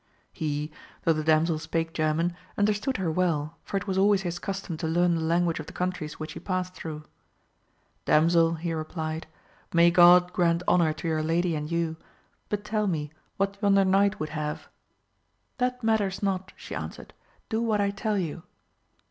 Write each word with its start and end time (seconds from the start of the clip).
He, 0.33 0.71
though 1.03 1.13
the 1.13 1.23
damsel 1.23 1.59
spake 1.59 1.93
German, 1.93 2.35
understood 2.57 2.97
her 2.97 3.11
well, 3.11 3.59
for 3.61 3.77
it 3.77 3.85
was 3.85 3.99
always 3.99 4.23
his 4.23 4.39
custom 4.39 4.75
to 4.77 4.87
learn 4.87 5.13
the 5.13 5.21
language 5.21 5.59
of 5.59 5.67
the 5.67 5.73
coun 5.73 5.91
tries 5.91 6.13
which 6.19 6.33
he 6.33 6.39
passed 6.39 6.73
through. 6.73 7.03
Damsel, 8.05 8.55
he 8.55 8.73
replied, 8.73 9.27
may 9.71 9.91
God 9.91 10.33
grant 10.33 10.63
honour 10.67 10.91
to 10.93 11.07
your 11.07 11.21
lady 11.21 11.55
and 11.55 11.69
you, 11.71 11.97
but 12.49 12.65
tell 12.65 12.87
me 12.87 13.11
what 13.37 13.59
yonder 13.61 13.85
knight 13.85 14.19
would 14.19 14.29
have] 14.29 14.69
That 15.59 15.83
matters 15.83 16.23
not, 16.23 16.51
she 16.55 16.73
answered, 16.73 17.13
do 17.47 17.61
what 17.61 17.79
I 17.79 17.91
tell 17.91 18.17
you. 18.17 18.41